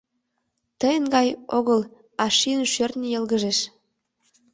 Тыйын 0.79 1.05
гай 1.15 1.27
огыл, 1.57 1.81
а 2.23 2.25
шийын-шӧртньын 2.37 3.11
йылгыжеш... 3.13 3.59